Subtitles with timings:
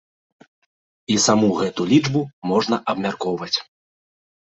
[1.17, 3.55] І саму гэтую лічбу можна абмяркоўваць.